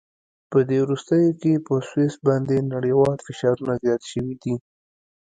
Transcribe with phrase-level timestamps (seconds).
[0.51, 4.55] په دې وروستیو کې په سویس باندې نړیوال فشارونه زیات شوي دي.